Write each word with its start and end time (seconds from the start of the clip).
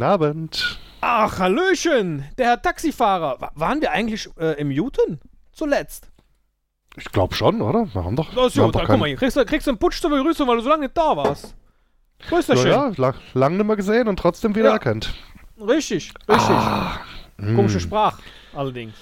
Abend. 0.00 0.78
Ach, 1.00 1.38
Hallöchen, 1.38 2.24
der 2.38 2.46
Herr 2.46 2.62
Taxifahrer. 2.62 3.40
Wa- 3.40 3.52
waren 3.54 3.80
wir 3.80 3.90
eigentlich 3.90 4.28
äh, 4.38 4.58
im 4.60 4.68
Newton? 4.68 5.20
Zuletzt. 5.52 6.09
Ich 7.00 7.10
glaube 7.12 7.34
schon, 7.34 7.60
oder? 7.62 7.86
Wir 7.92 8.04
haben 8.04 8.14
doch. 8.16 8.32
Das 8.34 8.54
wir 8.54 8.62
haben 8.62 8.72
doch 8.72 8.80
dann, 8.80 8.86
kein- 8.86 8.94
guck 8.94 9.00
mal, 9.00 9.06
hier 9.06 9.16
kriegst 9.16 9.36
du, 9.36 9.44
kriegst 9.44 9.66
du 9.66 9.70
einen 9.72 9.78
Putsch 9.78 10.00
zur 10.00 10.10
Begrüßung, 10.10 10.46
weil 10.46 10.56
du 10.56 10.62
so 10.62 10.68
lange 10.68 10.82
nicht 10.84 10.96
da 10.96 11.16
warst. 11.16 11.54
Grüß 12.28 12.46
dich 12.46 12.56
Ja, 12.56 12.62
schön. 12.62 12.70
ja, 12.72 12.92
lang, 12.96 13.14
lang 13.34 13.56
nicht 13.56 13.66
mehr 13.66 13.76
gesehen 13.76 14.06
und 14.08 14.18
trotzdem 14.18 14.54
wieder 14.54 14.66
Ja. 14.68 14.72
erkannt. 14.74 15.14
Richtig, 15.58 16.12
richtig. 16.28 16.56
Mm. 17.38 17.56
Komische 17.56 17.80
Sprache, 17.80 18.20
allerdings. 18.54 18.94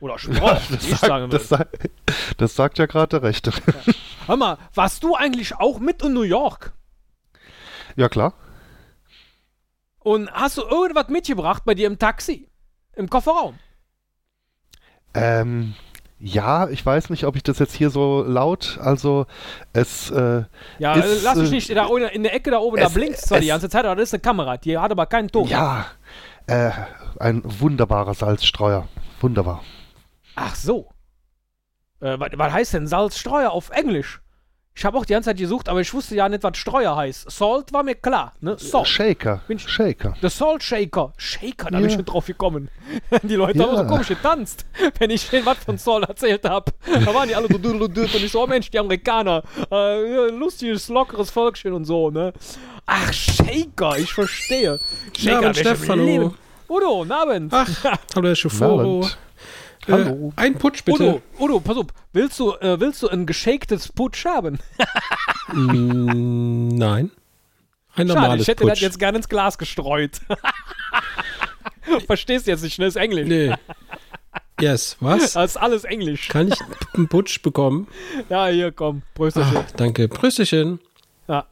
Oder 0.00 0.18
Sprache, 0.18 0.60
wie 0.70 0.74
Das 0.76 0.84
ich 0.88 0.96
sagen 0.96 1.30
sagt, 1.30 1.32
will. 1.32 1.38
das, 1.38 1.48
sagt, 1.48 1.90
das 2.38 2.54
sagt 2.56 2.78
ja 2.78 2.86
gerade 2.86 3.20
der 3.20 3.22
Rechte. 3.28 3.52
Hör 4.26 4.36
mal, 4.36 4.58
warst 4.74 5.02
du 5.04 5.14
eigentlich 5.14 5.54
auch 5.56 5.78
mit 5.78 6.02
in 6.02 6.12
New 6.12 6.22
York? 6.22 6.72
Ja, 7.94 8.08
klar. 8.08 8.34
Und 10.00 10.30
hast 10.32 10.58
du 10.58 10.62
irgendwas 10.62 11.08
mitgebracht 11.08 11.62
bei 11.64 11.74
dir 11.74 11.86
im 11.86 11.98
Taxi? 11.98 12.48
Im 12.94 13.08
Kofferraum? 13.08 13.58
Ähm, 15.14 15.74
ja, 16.18 16.68
ich 16.68 16.84
weiß 16.84 17.10
nicht, 17.10 17.24
ob 17.24 17.36
ich 17.36 17.42
das 17.42 17.58
jetzt 17.58 17.74
hier 17.74 17.90
so 17.90 18.22
laut, 18.22 18.78
also 18.80 19.26
es, 19.72 20.10
äh, 20.10 20.44
Ja, 20.78 20.94
Ist, 20.94 21.20
äh, 21.22 21.24
lass 21.24 21.36
mich 21.36 21.50
äh, 21.50 21.54
nicht 21.54 21.76
da 21.76 21.86
oben 21.88 22.04
in 22.08 22.22
der 22.22 22.34
Ecke 22.34 22.50
da 22.50 22.58
oben, 22.58 22.76
da 22.78 22.86
es- 22.86 22.94
blinkt 22.94 23.18
zwar 23.18 23.40
die 23.40 23.48
ganze 23.48 23.68
Zeit, 23.68 23.84
aber 23.84 23.96
das 23.96 24.08
ist 24.10 24.14
eine 24.14 24.20
Kamera, 24.22 24.56
die 24.56 24.76
hat 24.78 24.90
aber 24.90 25.06
keinen 25.06 25.28
Ton. 25.28 25.46
ja, 25.48 25.86
äh, 26.46 26.70
ein 27.18 27.42
wunderbarer 27.44 28.14
Salzstreuer. 28.14 28.88
Wunderbar. 29.20 29.62
Ach 30.36 30.54
so. 30.54 30.90
Äh, 32.00 32.16
was 32.18 32.52
heißt 32.52 32.74
denn 32.74 32.86
Salzstreuer 32.86 33.50
auf 33.50 33.70
Englisch? 33.70 34.20
Ich 34.78 34.84
habe 34.84 34.98
auch 34.98 35.06
die 35.06 35.14
ganze 35.14 35.30
Zeit 35.30 35.38
gesucht, 35.38 35.70
aber 35.70 35.80
ich 35.80 35.92
wusste 35.94 36.14
ja 36.14 36.28
nicht, 36.28 36.42
was 36.42 36.58
Streuer 36.58 36.94
heißt. 36.94 37.30
Salt 37.30 37.72
war 37.72 37.82
mir 37.82 37.94
klar, 37.94 38.34
ne? 38.42 38.56
Salt. 38.58 38.86
Shaker. 38.86 39.40
Bin 39.48 39.56
ich- 39.56 39.66
Shaker. 39.66 40.14
Der 40.20 40.28
Salt 40.28 40.62
Shaker. 40.62 41.14
Shaker, 41.16 41.70
da 41.70 41.78
bin 41.78 41.80
Ja. 41.80 41.86
ich 41.92 41.96
nicht 41.96 42.04
drauf 42.04 42.26
gekommen. 42.26 42.68
Die 43.22 43.36
Leute 43.36 43.58
Ja. 43.58 43.68
haben 43.68 43.76
so 43.78 43.84
komisch 43.86 44.08
getanzt, 44.08 44.66
wenn 44.98 45.08
ich 45.08 45.30
denen 45.30 45.46
was 45.46 45.56
von 45.64 45.78
Salt 45.78 46.06
erzählt 46.06 46.44
habe. 46.46 46.72
Da 46.84 47.14
waren 47.14 47.26
die 47.26 47.34
alle 47.34 47.48
so 47.48 48.14
und 48.14 48.22
ich 48.22 48.30
so, 48.30 48.42
oh 48.42 48.46
Mensch, 48.46 48.70
die 48.70 48.78
Amerikaner. 48.78 49.42
Äh, 49.72 50.28
lustiges, 50.30 50.88
lockeres 50.88 51.30
Volkchen 51.30 51.72
und 51.72 51.86
so, 51.86 52.10
ne? 52.10 52.34
Ach, 52.84 53.12
Shaker, 53.14 53.96
ich 53.98 54.12
verstehe. 54.12 54.78
Shaker. 55.16 55.52
Leben. 56.04 56.34
Udo, 56.68 56.98
guten 56.98 57.12
Abend. 57.12 57.52
Ach, 57.54 57.68
hallo 58.14 58.28
Herr 58.28 58.36
Schoforo. 58.36 59.08
Äh, 59.86 59.92
Hallo. 59.92 60.32
ein 60.36 60.54
Putsch 60.54 60.84
bitte. 60.84 61.20
Udo, 61.38 61.44
Udo, 61.44 61.60
pass 61.60 61.76
auf, 61.76 61.86
willst 62.12 62.38
du, 62.40 62.52
äh, 62.54 62.80
willst 62.80 63.02
du 63.02 63.08
ein 63.08 63.26
geshakedes 63.26 63.92
Putsch 63.92 64.24
haben? 64.24 64.58
Mm, 65.52 66.76
nein. 66.76 67.12
Ein 67.94 68.08
Schade, 68.08 68.20
normales 68.20 68.42
ich 68.42 68.48
hätte 68.48 68.64
das 68.64 68.72
Putsch. 68.72 68.82
jetzt 68.82 68.98
gerne 68.98 69.18
ins 69.18 69.28
Glas 69.28 69.56
gestreut. 69.58 70.20
Verstehst 72.06 72.48
du 72.48 72.50
jetzt 72.50 72.62
nicht, 72.64 72.80
ne? 72.80 72.86
Ist 72.86 72.96
Englisch. 72.96 73.28
Nee. 73.28 73.54
Yes, 74.60 74.96
was? 74.98 75.32
Das 75.34 75.52
ist 75.52 75.56
alles 75.56 75.84
Englisch. 75.84 76.28
Kann 76.28 76.48
ich 76.48 76.58
einen 76.94 77.06
Putsch 77.06 77.40
bekommen? 77.42 77.86
Ja, 78.28 78.48
hier, 78.48 78.72
komm, 78.72 79.02
Prösterchen. 79.14 79.56
Ah, 79.58 79.64
danke. 79.76 80.08
Prösterchen. 80.08 80.80
Ja. 81.28 81.46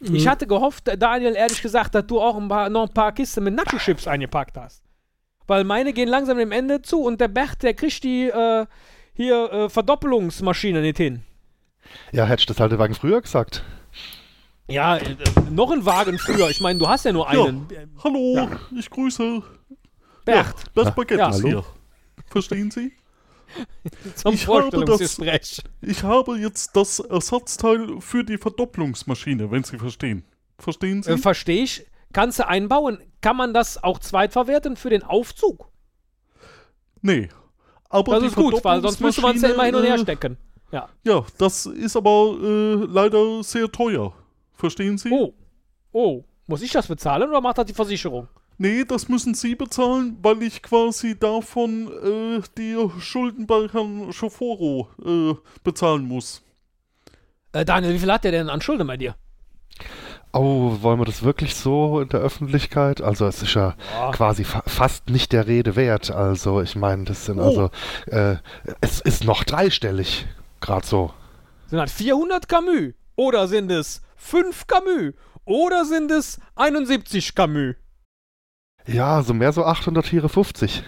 Ich 0.00 0.26
hatte 0.26 0.46
gehofft, 0.46 0.88
äh, 0.88 0.96
Daniel, 0.96 1.34
ehrlich 1.36 1.60
gesagt, 1.60 1.94
dass 1.94 2.06
du 2.06 2.20
auch 2.20 2.36
ein 2.38 2.48
paar, 2.48 2.70
noch 2.70 2.88
ein 2.88 2.94
paar 2.94 3.12
Kisten 3.12 3.44
mit 3.44 3.54
Nacho-Chips 3.54 4.06
eingepackt 4.06 4.56
hast. 4.56 4.82
Weil 5.46 5.64
meine 5.64 5.92
gehen 5.92 6.08
langsam 6.08 6.38
dem 6.38 6.52
Ende 6.52 6.82
zu 6.82 7.02
und 7.02 7.20
der 7.20 7.28
Bert, 7.28 7.62
der 7.62 7.74
kriegt 7.74 8.02
die 8.04 8.28
äh, 8.28 8.66
hier 9.14 9.52
äh, 9.52 9.68
Verdoppelungsmaschine 9.68 10.80
nicht 10.80 10.96
hin. 10.96 11.22
Ja, 12.12 12.24
hättest 12.26 12.48
du 12.48 12.52
das 12.54 12.60
halt 12.60 12.72
ein 12.72 12.78
Wagen 12.78 12.94
früher 12.94 13.20
gesagt. 13.20 13.62
Ja, 14.68 14.96
äh, 14.96 15.16
noch 15.50 15.70
ein 15.70 15.86
Wagen 15.86 16.18
früher. 16.18 16.50
Ich 16.50 16.60
meine, 16.60 16.78
du 16.78 16.88
hast 16.88 17.04
ja 17.04 17.12
nur 17.12 17.32
Ja. 17.32 17.44
einen. 17.44 17.68
Äh, 17.70 17.86
Hallo, 18.02 18.34
Ja. 18.34 18.50
ich 18.76 18.90
grüße. 18.90 19.42
Bert, 20.24 20.54
Das 20.74 20.92
Baguette 20.94 21.14
Ja, 21.20 21.28
ist 21.30 21.42
hier. 21.42 21.64
Verstehen 22.28 22.70
Sie? 22.72 22.92
zum 24.16 24.34
ich 24.34 24.46
habe 24.48 24.62
Vorstellungsgespräch. 24.70 25.62
Ich 25.80 26.02
habe 26.02 26.36
jetzt 26.38 26.74
das 26.74 26.98
Ersatzteil 26.98 28.00
für 28.00 28.24
die 28.24 28.36
Verdopplungsmaschine, 28.36 29.48
wenn 29.52 29.62
Sie 29.62 29.78
verstehen. 29.78 30.24
Verstehen 30.58 31.04
Sie? 31.04 31.12
Äh, 31.12 31.18
Verstehe 31.18 31.62
ich. 31.62 31.86
Kannst 32.16 32.38
du 32.38 32.48
einbauen? 32.48 32.98
Kann 33.20 33.36
man 33.36 33.52
das 33.52 33.84
auch 33.84 33.98
zweitverwerten 33.98 34.76
für 34.76 34.88
den 34.88 35.02
Aufzug? 35.02 35.68
nee. 37.02 37.28
Aber 37.90 38.14
Das 38.14 38.24
ist 38.24 38.36
gut, 38.36 38.64
weil 38.64 38.80
sonst 38.80 39.00
müsste 39.00 39.20
man 39.20 39.36
es 39.36 39.42
ja 39.42 39.50
immer 39.50 39.64
hin 39.64 39.74
und 39.74 39.84
her 39.84 39.98
Verdopplungsmaschine, 39.98 40.36
stecken. 40.36 40.38
Ja. 40.72 40.88
äh, 41.04 41.08
Ja, 41.10 41.26
das 41.36 41.66
ist 41.66 41.94
aber 41.94 42.36
äh, 42.42 42.74
leider 42.86 43.42
sehr 43.42 43.70
teuer. 43.70 44.14
Verstehen 44.54 44.96
Sie? 44.96 45.10
Oh. 45.12 45.34
Oh. 45.92 46.24
Muss 46.46 46.62
ich 46.62 46.72
das 46.72 46.86
bezahlen 46.86 47.28
oder 47.28 47.42
macht 47.42 47.58
das 47.58 47.66
die 47.66 47.74
Versicherung? 47.74 48.28
Nee, 48.56 48.86
das 48.86 49.08
müssen 49.10 49.34
Sie 49.34 49.54
bezahlen, 49.54 50.16
weil 50.22 50.42
ich 50.42 50.62
quasi 50.62 51.18
davon 51.18 51.92
äh, 52.02 52.40
die 52.56 52.76
Schulden 52.98 53.46
bei 53.46 53.68
Herrn 53.68 54.10
Schoforo 54.14 54.88
äh, 55.04 55.34
bezahlen 55.62 56.08
muss. 56.08 56.42
Äh, 57.52 57.66
Daniel, 57.66 57.92
wie 57.92 57.98
viel 57.98 58.10
hat 58.10 58.24
der 58.24 58.32
denn 58.32 58.48
an 58.48 58.62
Schulden 58.62 58.86
bei 58.86 58.96
dir? 58.96 59.16
Oh, 60.38 60.78
wollen 60.82 61.00
wir 61.00 61.04
das 61.06 61.22
wirklich 61.22 61.54
so 61.54 62.00
in 62.00 62.08
der 62.08 62.20
Öffentlichkeit? 62.20 63.00
Also 63.00 63.26
es 63.26 63.42
ist 63.42 63.54
ja 63.54 63.74
quasi 64.12 64.44
fa 64.44 64.62
fast 64.66 65.08
nicht 65.10 65.32
der 65.32 65.46
Rede 65.46 65.76
wert. 65.76 66.10
Also 66.10 66.60
ich 66.60 66.76
meine, 66.76 67.04
das 67.04 67.24
sind 67.26 67.38
Oh. 67.40 67.44
also, 67.44 67.70
äh, 68.06 68.36
es 68.80 69.00
ist 69.00 69.24
noch 69.24 69.44
dreistellig, 69.44 70.26
gerade 70.60 70.86
so. 70.86 71.12
Sind 71.68 71.78
das 71.78 71.92
400 71.92 72.48
Camus? 72.48 72.92
Oder 73.16 73.48
sind 73.48 73.70
es 73.72 74.02
5 74.16 74.66
Camus? 74.66 75.14
Oder 75.44 75.84
sind 75.84 76.10
es 76.10 76.38
71 76.54 77.34
Camus? 77.34 77.74
Ja, 78.86 79.22
so 79.22 79.32
mehr 79.34 79.52
so 79.52 79.64
854. 79.64 80.82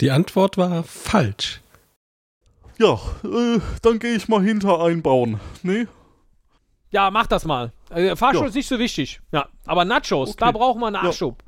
Die 0.00 0.10
Antwort 0.10 0.58
war 0.58 0.82
falsch. 0.84 1.60
Ja, 2.78 2.94
äh, 3.24 3.58
dann 3.82 3.98
gehe 3.98 4.14
ich 4.16 4.28
mal 4.28 4.42
hinter 4.42 4.80
einbauen. 4.82 5.40
Nee? 5.62 5.86
Ja, 6.90 7.10
mach 7.10 7.26
das 7.26 7.44
mal. 7.44 7.72
Äh, 7.90 8.14
Fahrstuhl 8.16 8.44
Ja. 8.44 8.48
ist 8.48 8.54
nicht 8.54 8.68
so 8.68 8.78
wichtig. 8.78 9.20
Ja, 9.32 9.48
aber 9.66 9.84
Nachos, 9.84 10.30
Okay. 10.30 10.36
da 10.38 10.52
brauchen 10.52 10.80
wir 10.80 10.86
einen. 10.88 11.02
Nachschub. 11.02 11.42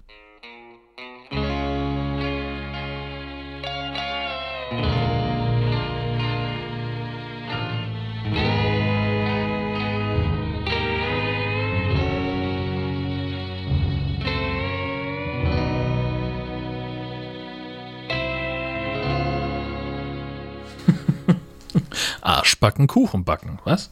Arschbacken, 22.28 22.88
Kuchen 22.88 23.24
backen, 23.24 23.58
was? 23.64 23.88